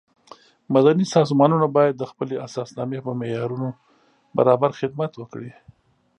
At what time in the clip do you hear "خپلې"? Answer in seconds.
2.11-2.35